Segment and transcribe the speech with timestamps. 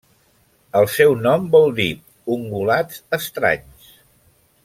[0.79, 3.95] El seu nom vol dir 'ungulats estranys'.